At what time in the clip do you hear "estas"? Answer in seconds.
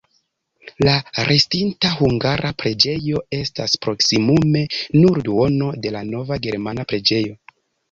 3.41-3.77